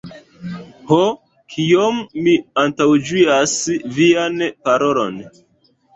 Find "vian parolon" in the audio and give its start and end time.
3.99-5.21